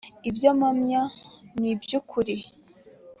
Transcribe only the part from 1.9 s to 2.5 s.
ukuri